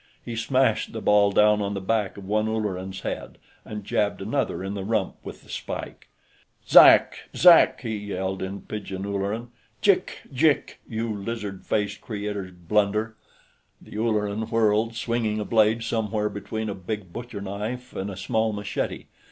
[0.25, 4.63] He smashed the ball down on the back of one Ulleran's head, and jabbed another
[4.63, 6.07] in the rump with the spike.
[6.67, 7.29] "Zak!
[7.35, 9.49] Zak!" he yelled, in pidgin Ulleran.
[9.83, 13.15] "Jik jik, you lizard faced Creator's blunder!"
[13.79, 19.05] The Ulleran whirled, swinging a blade somewhere between a big butcherknife and a small machete.